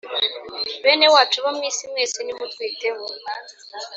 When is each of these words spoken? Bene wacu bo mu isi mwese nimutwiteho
Bene 0.83 1.05
wacu 1.13 1.37
bo 1.43 1.51
mu 1.57 1.63
isi 1.69 1.83
mwese 1.91 2.17
nimutwiteho 2.23 3.03